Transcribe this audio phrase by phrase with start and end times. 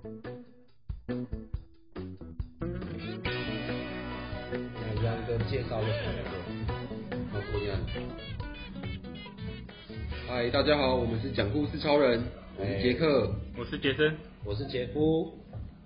[0.00, 0.04] 那
[5.02, 6.32] 杨哥介绍一下来过，
[7.32, 7.76] 好，不一样。
[10.28, 12.22] 嗨，大家好，我们是讲故事超人，
[12.56, 14.14] 我是杰克，我是杰森，
[14.44, 15.32] 我是杰夫。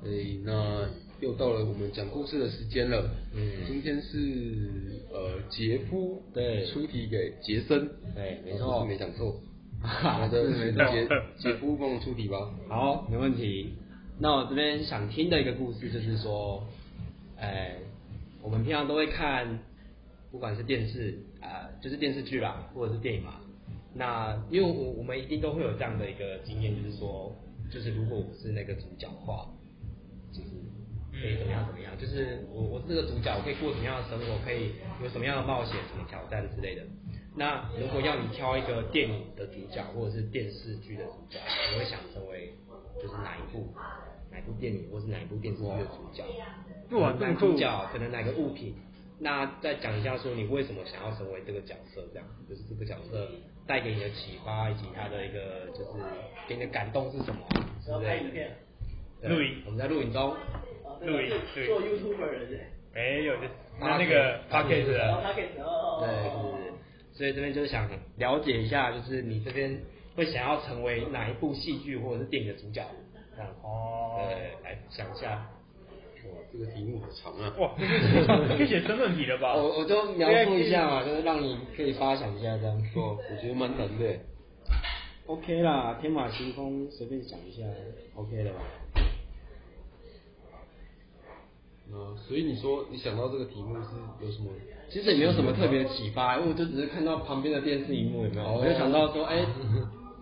[0.05, 0.11] 哎，
[0.45, 0.87] 那
[1.21, 3.09] 又到了我们讲故事的时间了。
[3.35, 9.41] 嗯，今天是呃杰夫对出题给杰森，对，没错，错，没讲错。
[9.81, 10.53] 好的。
[11.39, 12.51] 杰夫帮我出题吧。
[12.69, 13.73] 好，没问题。
[14.23, 16.63] 那我这边想听的一个故事就是说，
[17.41, 17.75] 哎，
[18.41, 19.59] 我们平常都会看，
[20.31, 23.41] 不管是电视啊、呃，就是电视剧啦，或者是电影嘛。
[23.93, 27.35] 那因为我我们一定都会有这样的一个经验，就是说，
[27.69, 29.51] 就是如果我是那个主角的话，
[30.31, 30.51] 就是
[31.11, 34.71] 可以怎么样怎么样，就是我我是这个主角，我可以过什么样的生活，可以
[35.03, 36.83] 有什么样的冒险、什么挑战之类的。
[37.35, 41.41] 那如果要你挑一个电影的主角，或者是电视剧的主角，
[41.73, 42.55] 你会想成为
[43.03, 43.75] 就是哪一部
[44.33, 46.25] 哪部电影，或是哪一部电视剧的主角？
[46.99, 48.75] 哇，男主角可能哪个物品？
[49.19, 53.29] 那再讲一下说你为什么想要成为这个角色，这样子就是这个角色
[53.67, 55.91] 带给你的启发，以及他的一个就是
[56.49, 57.47] 给你的感动是什么？
[57.87, 58.51] 然后拍影片，
[59.23, 60.35] 录影，我们在录影中，
[61.03, 61.31] 录影，
[61.67, 62.49] 做 YouTuber 人
[62.93, 63.43] 没有，就
[63.81, 64.41] 那那个
[66.01, 66.73] 对对，
[67.13, 69.81] 所以这边就是想了解一下，就是你这边
[70.17, 72.85] 会想要成为哪一部戏剧或者是电影的主角？
[73.37, 75.49] 这样哦，对，来想一下。
[76.25, 77.53] 哇，这个题目好长啊！
[77.59, 77.75] 哇，
[78.57, 79.55] 可以写身份题了吧？
[79.59, 82.77] 我我都描述一下嘛，就是让你可以发想一下这样。
[82.95, 84.21] 哦，我觉得蛮难的。
[85.27, 87.63] OK 啦，天马行空，随便想一下
[88.15, 88.61] ，OK 了吧？
[91.93, 93.89] 呃，所以你说你想到这个题目是
[94.25, 94.51] 有什么？
[94.89, 99.45] 其实也没有什么特别的启发，因为我就只是看到旁边的电视荧幕有没有，我就想到说，哎。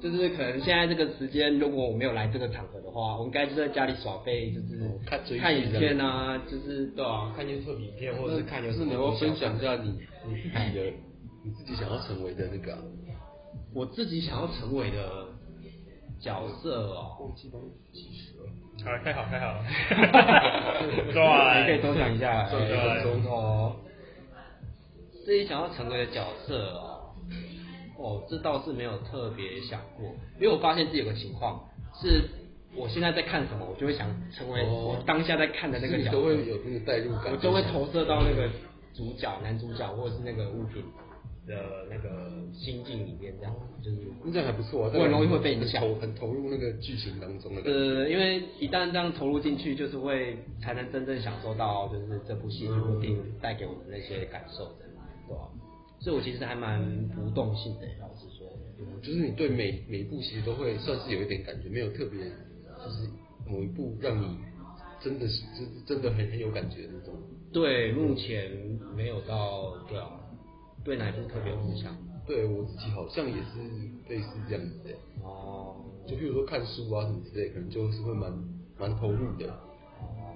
[0.01, 8.85] 就是可能现在这个时间，如果我没有来这个场合的话，我应该就在家里耍废，就是看看影片啊，就是对啊，看 YouTube 影片，或者是看有什么。
[8.85, 10.93] 是能够分享一下你你自己的，
[11.45, 12.81] 你自己想要成为的那个、啊？
[13.75, 15.27] 我自己想要成为的
[16.21, 17.17] 角色哦。
[17.21, 18.47] 忘记帮你计时了。
[18.83, 19.63] 好，太好，太好。
[21.13, 21.61] 对。
[21.61, 22.49] 你可以多想一下。
[22.51, 23.03] 对。
[23.03, 23.77] 钟头。
[25.25, 26.90] 自己想要成为的角色哦。
[28.01, 30.07] 哦，这倒是没有特别想过，
[30.41, 31.69] 因为我发现自己有个情况，
[32.01, 32.25] 是
[32.75, 38.49] 我现在在看什么，我就会想成为我当下在看的那个角色，都会有那个代入感，我就会投射到那个
[38.95, 40.83] 主角、男主角或者是那个物品
[41.47, 41.55] 的
[41.91, 47.61] 那个心境里面，这样就是那这样还不错啊，我很容易会被影响，投很投入那个剧情当中的。
[47.63, 54.87] 对对对，因为一旦这样投入进去，就是会才能真正享受到就是这部戏剧或电影带给我们的那些感受的，
[55.29, 55.49] 对吧？
[56.01, 58.49] 所以我其实还蛮不动性的，老实说，
[59.03, 62.25] 就是你对每每一部其实都会算是有一点感觉，没有特别，
[62.83, 63.07] 就是
[63.47, 64.39] 某一部让你
[65.03, 67.15] 真的是真真的很很有感觉的那种。
[67.53, 68.51] 对，目前
[68.97, 70.09] 没有到对啊，
[70.83, 71.95] 对哪一部特别有印象？
[72.27, 73.59] 对我自己好像也是
[74.09, 74.95] 类似这样子的。
[75.23, 75.77] 哦，
[76.09, 78.33] 就比如说看书啊什么之类，可能就是会蛮
[78.79, 79.47] 蛮投入的。
[80.01, 80.33] 哦，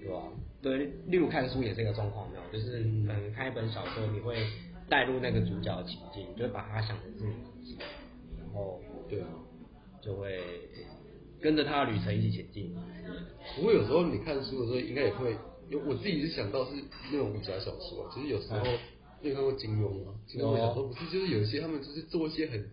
[0.00, 0.22] 对吧？
[0.60, 4.34] 对，例如看书也是一个状况，没有，就是嗯，看一本小说你会。
[4.88, 7.78] 带入那个主角的情境，就会把他想成是自己，
[8.38, 9.28] 然后对啊，
[10.02, 10.40] 就会
[11.40, 12.74] 跟着他的旅程一起前进。
[13.56, 15.36] 不过有时候你看书的时候，应该也会
[15.68, 16.70] 有，我自己是想到是
[17.12, 18.58] 那种武侠小说啊，其实有时候
[19.20, 20.14] 你有看过金庸吗？
[20.26, 22.64] 金庸小说不是就是有一些他们就是做一些很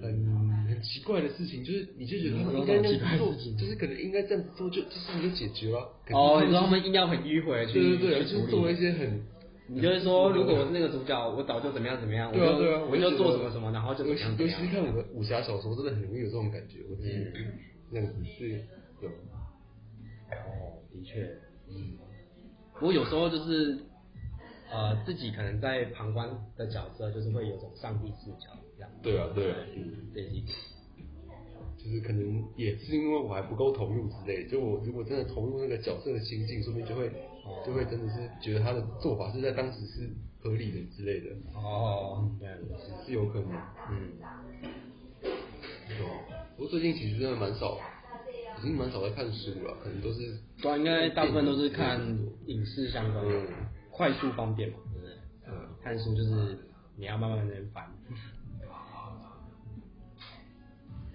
[0.00, 5.90] 很很奇怪的事情，就是你就觉得他们应该这样做，就是可能应该这样子做就就事情就解决了。
[6.12, 9.22] 哦，你说他们硬要很迂回去对对对，就是做一些很。
[9.74, 14.60] 你就是说，如果我是那个主角，我早就怎么样怎么样，对啊对啊，我就做什么什么，然后就怎么样怎么样。
[14.60, 17.24] 尤其是看我们武侠小说，真的很容易有这种感觉，我自己
[17.90, 18.50] 那样子是
[19.00, 19.08] 有。
[19.08, 21.24] 哦，的确，
[21.70, 21.96] 嗯。
[22.74, 23.78] 不过有时候就是，
[24.70, 28.90] 呃，自己可能在旁观的角色，就是会有种上帝视角这样。
[29.02, 30.28] 对啊对啊，嗯，对。
[31.78, 37.10] 就是可能也是因为我还不够投入之类，就我如果真的投入那个角色的心境，说不定就会。
[37.66, 40.10] 就会真的是觉得他的做法是在当时是
[40.42, 42.48] 合理的之类的哦，对，
[43.04, 43.52] 是有可能，
[43.90, 44.12] 嗯，
[46.56, 47.78] 不过最近其实真的蛮少，
[48.58, 52.00] 已经蛮少在看书了，可能都是，对，应该大部分都是看
[52.46, 53.46] 影视相关的，
[53.90, 55.14] 快速方便嘛，对不对？
[55.48, 56.58] 嗯，看书就是
[56.96, 57.84] 你要慢慢的翻，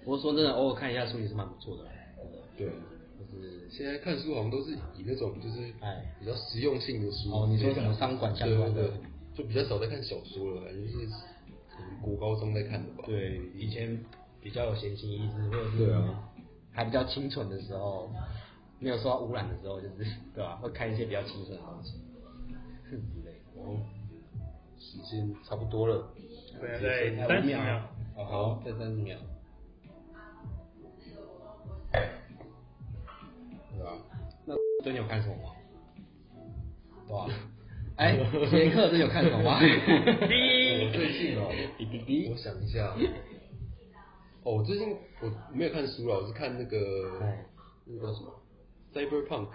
[0.04, 1.84] 不过说真的，偶尔看一下书也是蛮不错的，
[2.56, 2.68] 对。
[3.70, 8.90] 现在看书好像都是以那种就是哎比较实用性的书哦，你说什么商管相关的，
[9.34, 13.04] 就比较少在看小说了，感觉是可能国高中在看的吧。
[13.06, 13.98] 对，以前
[14.40, 16.28] 比较有闲情逸致，或者是对啊，
[16.72, 18.10] 还比较清纯的时候，
[18.78, 19.94] 没有受到污染的时候，就是
[20.34, 20.56] 对吧？
[20.56, 21.92] 会看一些比较清纯的东西。
[22.90, 23.34] 之类。
[23.54, 23.76] 哦，
[24.78, 26.08] 时间差不多了，
[26.60, 27.80] 对对，三十秒。
[28.16, 29.18] 好，好，再三十秒。
[34.88, 35.52] 最近有看什么吗？
[37.06, 37.28] 对吧？
[37.96, 38.16] 哎，
[38.50, 39.58] 杰克，最近有看什么吗？
[39.60, 41.52] 我最近哦，
[42.30, 42.94] 我想一下。
[44.44, 47.20] 哦，我最近我没有看书了，我是看那个，
[47.84, 48.32] 那个叫什么
[48.94, 49.48] ？Cyberpunk。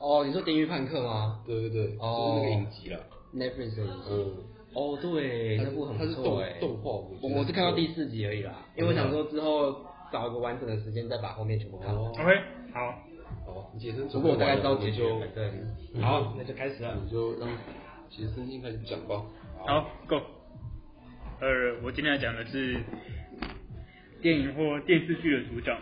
[0.00, 1.44] 哦，你说《电狱判客》吗？
[1.46, 2.98] 对对对，就是那个影集了。
[3.32, 4.34] Netflix 的影集。
[4.74, 6.58] 哦，对，那部很不错哎。
[6.58, 6.90] 动画。
[7.22, 9.76] 我我是看到第四集而已啦，因为我想说之后
[10.12, 12.10] 找一个完整的时间再把后面全部看完。
[12.10, 12.22] OK，
[12.74, 12.94] 好。
[13.46, 14.08] 好，杰森。
[14.08, 15.02] 不过我大概知道结局。
[15.34, 15.50] 对。
[16.02, 16.98] 好，那就开始了。
[17.02, 17.48] 你就让
[18.10, 19.22] 杰森先开始讲吧。
[19.66, 20.16] 好，Go。
[21.40, 22.80] 呃，我今天要讲的是。
[24.22, 25.76] 电影或电视剧的主角，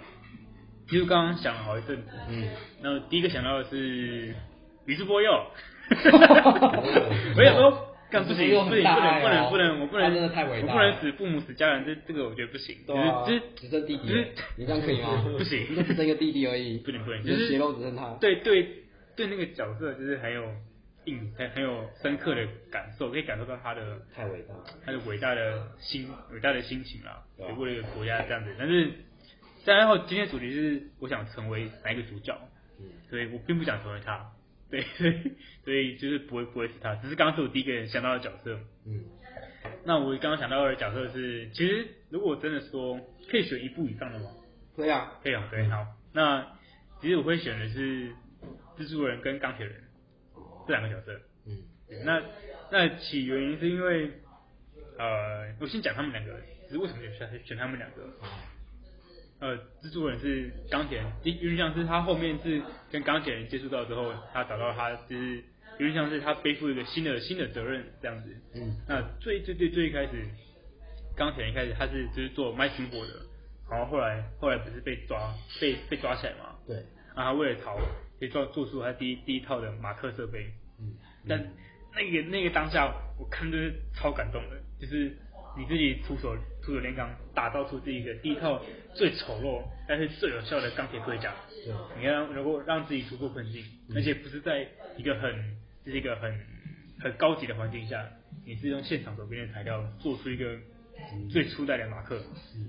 [0.88, 2.48] 其实刚刚想了好一阵子，嗯，
[2.82, 4.34] 那第一个想到的是
[4.86, 5.30] 宇智波鼬，
[5.88, 6.82] 哈哈哈哈哈，
[7.38, 7.53] 我想说，
[8.14, 14.26] 干不行，不行，不能，不能，不能，我不能真的太伟大，我不能死父母死家人，这这个我觉得不行，对啊，只只剩弟弟，
[14.56, 15.22] 你这样可以吗？
[15.36, 18.68] 不行，只剩一个弟弟而已，不能不能，就是血肉只剩他，对对
[19.16, 20.44] 对，那个角色就是很有。
[21.06, 24.54] 印很很有深刻的感受，可以感受到他的太伟大，
[24.86, 28.50] 他的伟大的心伟大的心情啦，对，为了一个国家这样子。
[28.58, 28.90] 但是，
[29.66, 32.34] 然后今天主题是我想成为哪一个主角，
[32.80, 34.30] 嗯，所以我并不想成为他，
[34.74, 35.32] 对， 所以
[35.64, 39.04] 所以就是不会不会是他，只是刚刚是我第一个想到的角色，嗯，
[39.84, 42.98] 那我刚刚想到的角色是，其实如果真的说
[43.30, 44.30] 可以选一部以上的吗？
[44.76, 46.44] 可以啊，可以啊，可以，好，那
[47.00, 48.10] 其实我会选的是
[48.76, 49.76] 蜘蛛人跟钢铁人。
[50.66, 51.62] 这两个角色，嗯，
[52.06, 52.22] 那
[52.72, 54.10] 那起原因是因为，
[54.98, 58.02] 呃，我先讲他们两个，只是为什么选选他们两个？
[59.40, 65.36] 呃，蜘蛛人是钢铁人，有点像是他后面是跟钢铁人接触到之后，他找到他就是
[65.78, 68.34] 有点像是他背负一个新的新的责任这样子。
[68.54, 70.26] 嗯，那最最最最一开始，
[71.16, 73.12] 钢铁人一开始他是就是做卖苹果的，
[73.70, 76.56] 然后后来后来不是被抓被被抓起来嘛？
[76.66, 76.76] 对，
[77.16, 77.78] 然后他为了逃。
[78.16, 80.46] 可以做做出他第一第一套的马克设备，
[80.78, 80.94] 嗯，
[81.28, 81.36] 但
[81.92, 85.18] 那个那个当下我看就是超感动的，就是
[85.58, 86.32] 你自己出手
[86.64, 88.60] 徒手炼钢打造出这一个第一套
[88.94, 91.34] 最丑陋但是最有效的钢铁盔甲，
[91.64, 93.64] 对，你要能够让自己突破困境，
[93.94, 94.66] 而且不是在
[94.96, 96.40] 一个很这是一个很
[97.00, 98.04] 很高级的环境下，
[98.44, 100.56] 你是用现场手边的材料做出一个
[101.30, 102.22] 最初代的马克，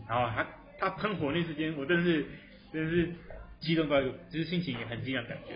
[0.08, 2.26] 然后他他喷火那时间，我真的是
[2.72, 3.10] 真的是。
[3.62, 5.54] 激动到一个，就是心情也很激动感觉。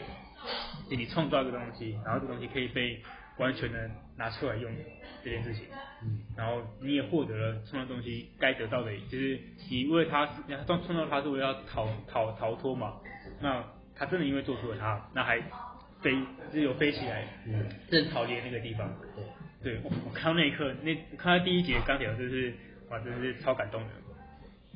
[0.90, 3.04] 就你创造一个东西，然后这东西可以被
[3.40, 4.72] 完全的拿出来用
[5.24, 5.66] 这件事情，
[6.04, 9.40] 嗯，然后你也获得了创造东西该得到的，就是
[9.70, 10.26] 你为了他，
[10.68, 13.00] 创创造他是为了要逃逃逃脱嘛。
[13.42, 13.64] 那
[13.96, 15.42] 他真的因为做出了他，那还
[16.02, 16.14] 飞，
[16.52, 18.94] 就是有飞起来，嗯，正逃离那个地方。
[19.64, 22.54] 对，对，我看到那一刻，那看到第一节钢铁人，就是
[22.90, 23.90] 哇，真的是超感动的。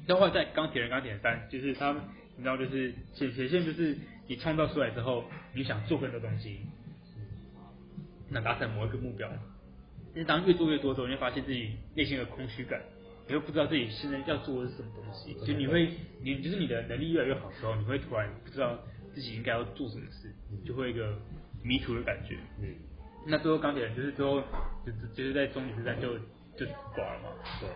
[0.07, 2.01] 然后在钢铁人钢铁人三，就是他们。
[2.36, 3.95] 你知道，就是显显现，就是
[4.25, 5.24] 你创造出来之后，
[5.54, 6.62] 你想做更多东西，
[8.33, 9.30] 那达成某一个目标。
[10.13, 12.81] 但是当越做越多的时候，你会发现自己内心的空虚感，
[13.27, 15.33] 你会不知道自己现在要做的是什么东西。
[15.45, 15.89] 就你会，
[16.21, 18.77] 你就是你的能力越来越好的时候，你会突然不知道
[19.13, 20.33] 自己应该要做什么事，
[20.65, 21.18] 就会一个
[21.63, 22.37] 迷途的感觉。
[22.59, 22.75] 嗯。
[23.25, 24.42] 那最后钢铁人就是最后
[24.85, 26.18] 就就是在终极之战就
[26.57, 27.30] 就挂了嘛。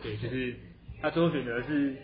[0.04, 0.16] 对。
[0.16, 0.56] 对，就是
[1.02, 1.96] 他最后选择是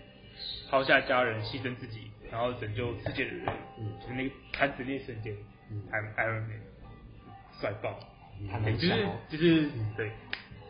[0.69, 2.12] 抛下家人，牺牲自己。
[2.31, 3.45] 然后拯救世界的人，
[3.77, 5.36] 嗯，就是那个弹指那一瞬间，
[5.69, 6.62] 嗯，Iron Man，
[7.62, 8.00] 帅爆，
[8.42, 10.12] 嗯，就是就是对，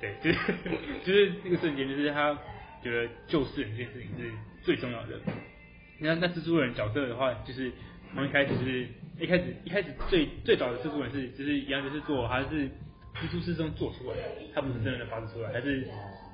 [0.02, 0.38] 对，就是
[1.06, 2.38] 就是那个瞬间，就是他
[2.84, 5.20] 觉得救世人这件事情是最重要的。
[6.00, 7.72] 那那蜘蛛人角色的话，就是
[8.14, 8.88] 从一开始就是
[9.20, 12.68] 一开始一开始最最早的蜘蛛人是就是一样就是做，他是
[13.16, 15.88] 蜘蛛丝中做出来的，他不是真的发射出来，他是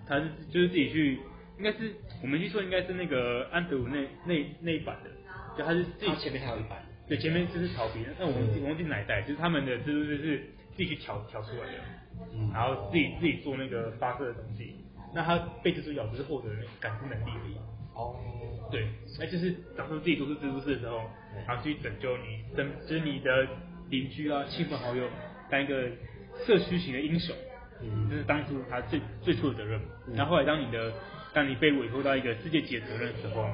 [0.07, 1.19] 他是就是自己去，
[1.57, 5.09] 应该是我没记错，应该是那个安德鲁那那那一版的。
[5.57, 10.41] 就他是自己前面还有一版，对，前面就是逃兵，那我们我忘记哪一代，就是他们的蜘蛛丝是
[10.79, 11.73] 自己去调调出来的，
[12.33, 14.73] 嗯，然后自己自己做那个发射的东西，
[15.13, 17.57] 那他被蜘蛛咬只是获得那个感知能力而已。
[17.93, 18.15] 哦，
[18.71, 18.87] 对，
[19.19, 21.01] 那就是当初自己做出蜘蛛丝的时候，
[21.45, 23.45] 然后去拯救你，拯就是你的
[23.89, 25.05] 邻居啊、亲朋好友，
[25.51, 25.89] 当一个
[26.47, 27.35] 社区型的英雄，
[27.81, 29.81] 嗯，这是当初他最最初的责任。
[30.15, 30.93] 然后后来当你的
[31.33, 33.49] 当你被委托到一个世界级的责任的时候，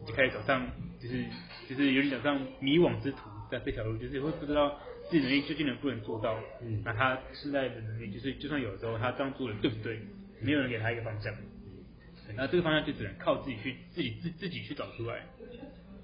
[0.00, 0.64] 你就开始走上。
[1.00, 1.24] 就是
[1.68, 3.18] 就是有点走上迷惘之途，
[3.48, 4.76] 在这条路，就是会不知道
[5.10, 6.38] 自己能力究竟能不能做到。
[6.62, 10.00] 嗯，那他现在的能力，就是就算有的时候他这样做的对不对，
[10.40, 11.32] 没有人给他一个方向。
[11.34, 15.24] 嗯，那这个方向就只能靠自己去自己自自己去找出来。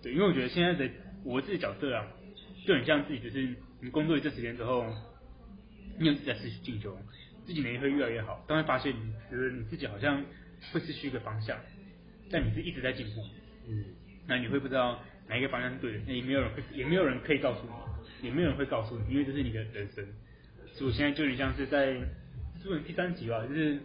[0.02, 0.90] 对，因为我觉得现在的
[1.24, 2.06] 我自己角色啊，
[2.66, 4.84] 就很像自己，就是你工作一段时间之后，
[5.98, 6.96] 你有自己在持续进修，
[7.46, 10.24] 自己能力会越来越好，当会发现你觉得你自己好像
[10.72, 11.58] 会失去一个方向，
[12.30, 13.22] 但你是一直在进步，
[13.68, 13.84] 嗯，
[14.26, 17.70] 那你会不知道哪一个方向是对的，那也没有人会，也没有人可以告诉你，
[18.24, 20.04] 也没有人会告诉你，因为这是你的人生。
[20.72, 21.86] 所以我现在就有点像是在，
[22.62, 23.78] 是不是第三集吧，就是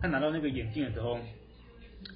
[0.00, 1.18] 他拿到那个眼镜的时候。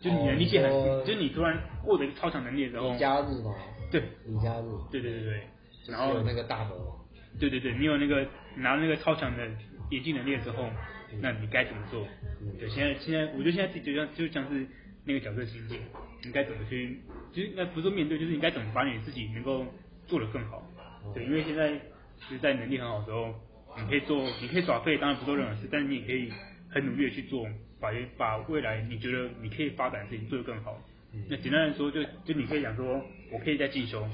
[0.00, 3.54] 就你能力变很，哦、就是你突然获得超强能力的时候，李佳日嘛，
[3.90, 5.42] 对，你加入，对对对对，
[5.88, 7.00] 然后有那个大头，
[7.40, 8.24] 对对对，你有那个
[8.56, 9.48] 拿那个超强的
[9.90, 10.64] 眼镜能力的时候，
[11.12, 12.06] 嗯、那你该怎么做？
[12.40, 14.66] 嗯、对，现在现在，我觉得现在自己就像就像是
[15.04, 15.80] 那个角色心境，
[16.24, 17.00] 你该怎么去，
[17.32, 19.66] 就是应该不是说面对，就是你该怎么把你自己能够
[20.06, 20.62] 做得更好。
[21.04, 21.72] 嗯、对，因为现在
[22.18, 23.34] 其实在能力很好的时候，
[23.78, 26.32] 你可以做，你可以耍废，当然不做任何事，但是你也可以
[26.70, 27.46] 很努力的去做。
[27.80, 30.78] 把把未来你觉得你可以发展的事情做得更好，
[31.14, 33.02] 嗯、那简单来说就就你可以讲说，
[33.32, 34.06] 我可以再进修，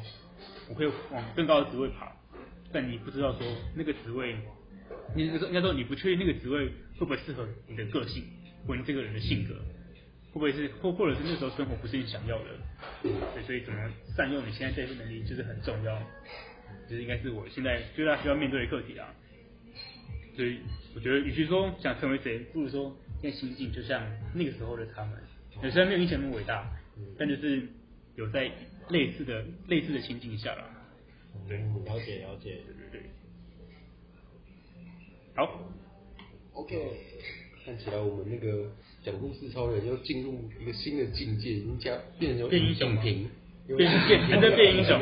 [0.68, 2.12] 我可以往更高的职位爬，
[2.72, 4.36] 但你不知道说那个职位，
[5.16, 6.66] 你应该说你不确定那个职位
[6.96, 8.22] 会不会适合你的个性
[8.68, 9.54] 或你这个人的性格，
[10.30, 12.44] 会不会是或或者是那时候生活不是你想要的，
[13.02, 13.80] 对，所以怎么
[14.16, 16.00] 善用你现在这份能力就是很重要，
[16.88, 19.14] 就是应该是我现在最大需要面对的课题啊，
[20.34, 20.58] 所以
[20.94, 22.96] 我觉得与其说想成为谁，不如说。
[23.18, 25.18] 现在心境就像那个时候的他们，
[25.62, 26.70] 有虽然没有以前那么伟大，
[27.18, 27.66] 但就是
[28.14, 28.52] 有在
[28.90, 30.70] 类似的类似的情境下了。
[31.48, 33.00] 对，了解了解，对对对。
[35.34, 35.66] 好
[36.52, 36.76] ，OK，
[37.64, 38.70] 看起来我们那个
[39.02, 43.30] 讲故事超人要进入一个新的境界，已经加变成变英雄平，
[43.66, 45.00] 变变还在变英雄，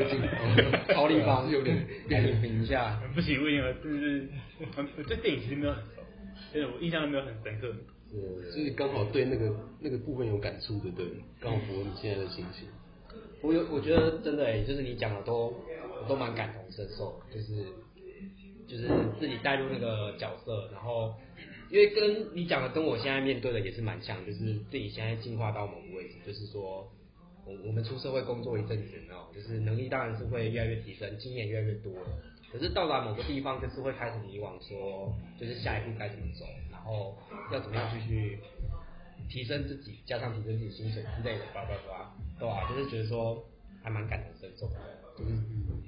[0.88, 3.72] 超立方有点变平一下， 不行，为什么？
[3.82, 4.28] 就是
[4.76, 6.02] 我对电影其实没有很熟，
[6.52, 7.74] 但是我印象都没有很深刻。
[8.10, 11.06] 对，就是刚好对那个那个部分有感触，对不对？
[11.40, 12.66] 刚好符合你现在的心情。
[13.42, 15.52] 我有，我觉得真的哎，就是你讲的都，
[16.00, 17.66] 我都蛮感同身受，就是
[18.66, 18.88] 就是
[19.20, 21.12] 自己带入那个角色，然后
[21.70, 24.38] 因为跟你讲的跟我现在面对的也是蛮像，就是
[24.70, 26.88] 自己现在进化到某个位置，就是说
[27.46, 32.08] 我我们出社会工作一阵子，然后就是能力当然是会越来越提升，经验越来越多了，
[32.52, 36.46] 可是到达某个地方就是会开始迷惘，说就是下一步该怎么走。
[36.70, 37.16] 然后
[37.52, 38.38] 要怎么样继续
[39.28, 42.68] 提升自己，加上提升自己薪水之类的，叭叭叭，对吧？
[42.68, 43.42] 就是觉得说
[43.82, 44.76] 还蛮感同身受的，
[45.16, 45.30] 就是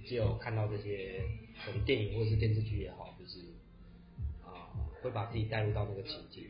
[0.07, 1.21] 只有看到这些
[1.65, 3.41] 什么电影或者是电视剧也好，就是
[4.43, 4.73] 啊、
[5.03, 6.45] 会把自己带入到那个情境，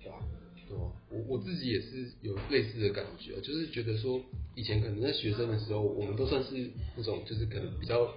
[0.00, 0.18] 对吧？
[0.68, 0.92] 对，我
[1.28, 4.20] 我自己也是有类似的感觉，就是觉得说
[4.54, 8.14] 以前可能在学生的时候，我们都算是那种就是可能比较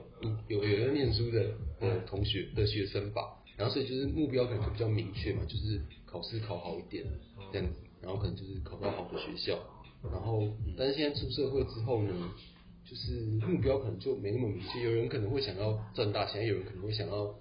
[0.47, 3.37] 有有人念书的呃同学的学生吧。
[3.57, 7.05] 然后所以就是目标可能就比较明确嘛，就是考试考好一点
[7.53, 9.59] 这样子，然后可能就是考到好的学校，
[10.11, 12.33] 然后但是现在出社会之后呢，
[12.83, 13.13] 就是
[13.45, 17.35] 目标可能就没那么明确，有人可能会想要赚大钱，有人可能会想要，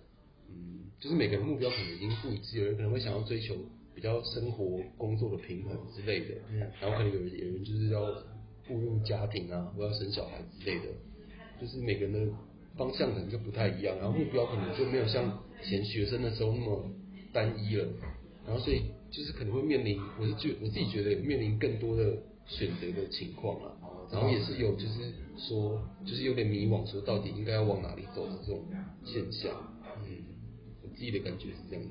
[0.51, 3.57] 嗯，就是每个人目标可能已经不一致，有人可能会想要追求
[3.95, 6.35] 比较生活工作的平衡之类的，
[6.81, 8.03] 然后可能有人有人就是要
[8.67, 10.87] 步入家庭啊，我要生小孩之类的，
[11.61, 12.33] 就是每个人的
[12.77, 15.43] 方向可能就不太一样，然后目标可能就没有像。
[15.63, 16.91] 前学生的时候那么
[17.35, 17.87] 单一了，
[18.47, 18.81] 然后所以
[19.11, 22.17] 就是可能会面临，我是觉我自己觉得面临更多的
[22.47, 23.77] 选择的情况啊，
[24.11, 28.65] 然后也是有就是说就是有点迷惘，说到底应该要往哪里走的这种
[29.05, 29.53] 现象，
[29.99, 30.17] 嗯，
[30.83, 31.91] 我自己的感觉是这样子。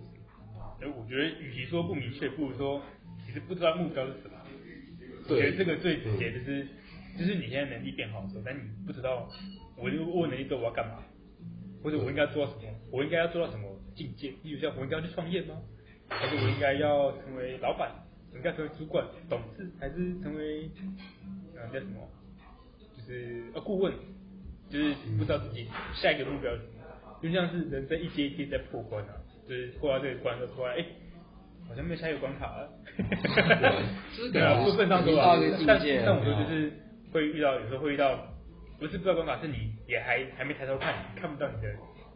[0.81, 2.81] 哎，我觉得与其说不明确，不如说
[3.25, 4.38] 其实不知道目标是什么。
[5.27, 5.38] 对。
[5.38, 6.67] 我觉得这个最直接就是，
[7.17, 9.29] 就是你现在能力变好的时候，但你不知道
[9.75, 11.03] 我就我能力之后我要干嘛。
[11.81, 12.63] 或者我应该做到什么？
[12.91, 14.33] 我应该要做到什么境界？
[14.43, 15.55] 比如像我应该要去创业吗？
[16.09, 17.89] 还是我应该要成为老板？
[18.36, 20.69] 应该成为主管、董事，还是成为
[21.55, 22.07] 呃叫什么？
[22.98, 23.93] 就是呃顾问？
[24.69, 26.51] 就是不知道自己下一个目标？
[27.24, 29.15] 就像是人生一阶一阶在破关啊，
[29.50, 30.86] 就是过到这个关的时候突然哎，
[31.68, 32.70] 好像没有下一个关卡了。
[34.32, 36.72] 对啊， 不分上说啊，但但我说就是
[37.12, 38.18] 会遇到，有时候会遇到。
[38.79, 41.68] 不是不知道关卡，是你也还还没抬头看，看不到你的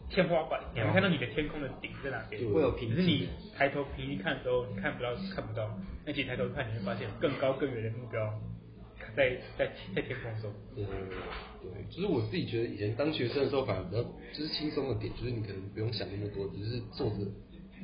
[0.09, 2.41] 天花板，你还没看到你的天空的顶在哪边。
[2.53, 2.95] 会有瓶颈。
[2.95, 5.69] 只是你抬头平一看的时候，你看不到，看不到。
[6.05, 8.23] 那其实抬头看，你会发现更高更远的目标
[9.15, 10.51] 在在在天空中。
[10.75, 10.93] 对对
[11.61, 14.03] 对，就是我自己觉得以前当学生的时候，反而比较
[14.33, 17.25] 就是轻松的点，就是你可能不用想那么多，只是做着，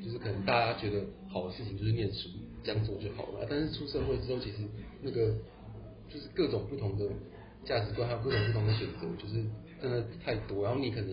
[0.03, 2.29] 就是可能大家觉得好的事情就是念书，
[2.63, 3.45] 这样做就好了。
[3.49, 4.57] 但是出社会之后，其实
[5.01, 5.33] 那个
[6.09, 7.05] 就是各种不同的。
[7.65, 9.43] 价值观还有各种不同的选择，就是
[9.81, 10.63] 真的太多。
[10.63, 11.09] 然后你可能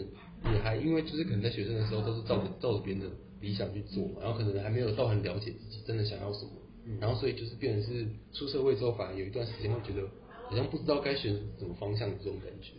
[0.54, 6.52] 也还因为就是可能在学生的时候都是照着照着别人的理想去做，然后可能还没有到很了解自己真的想要什么。
[7.00, 10.07] 然后所以就是变成是出社会之后，反而有一段时间会觉得
[10.49, 12.73] 好像不知道该选什么方向的这种感觉。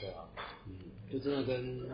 [0.00, 0.24] 对啊，
[0.66, 0.72] 嗯，
[1.10, 1.88] 就真的跟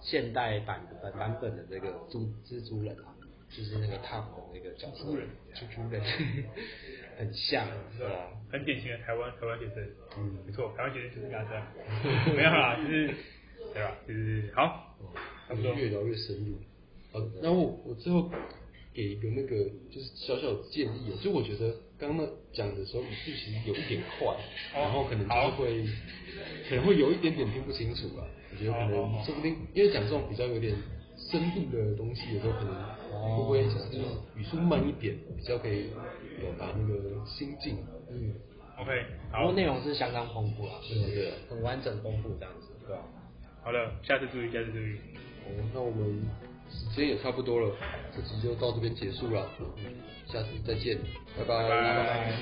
[0.00, 3.14] 现代版的版本的那个蜘蜘蛛人啊，
[3.50, 6.02] 就是那个 Tom 的那个蜘蛛人，蜘蛛人。
[7.18, 8.28] 很像，是吧？
[8.52, 9.82] 很典型的台湾台湾学生，
[10.18, 11.66] 嗯，没错，台湾学生就是这样，
[12.36, 13.06] 没有啦，就是
[13.72, 13.96] 对吧？
[14.06, 14.94] 就是好，
[15.48, 15.72] 差不多。
[15.72, 16.58] 越聊越深入。
[17.10, 18.30] 好，那我我最后
[18.96, 24.34] 给一个那个就是小小的建议啊，就我觉得刚刚那讲的时候语速其实有一点快，
[24.72, 25.84] 然后可能就是会
[26.70, 28.24] 可能会有一点点听不清楚吧。
[28.50, 30.74] 我觉得可能说不定因为讲这种比较有点
[31.18, 32.72] 深度的东西，有时候可能
[33.36, 34.00] 会不会就是
[34.34, 35.90] 语速慢一点，比较可以
[36.40, 37.76] 表达那个心境。
[38.08, 38.32] 嗯
[38.80, 38.90] ，OK，
[39.30, 43.02] 好，不过内容是相当丰富啊，对对，很完整丰富这样子，对吧？
[43.62, 44.96] 好的，下次注意，下次注意。
[45.44, 46.24] 好，那我们。
[46.70, 47.70] 时间也差不多了，
[48.14, 49.46] 这集就到这边结束了，
[50.26, 50.98] 下次再见，
[51.36, 51.68] 拜拜。
[51.68, 52.32] 拜拜。